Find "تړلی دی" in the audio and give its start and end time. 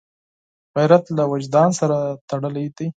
2.29-2.87